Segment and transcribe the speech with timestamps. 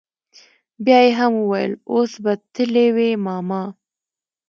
[0.85, 3.63] بيا يې هم وويل اوس به تلي وي ماما.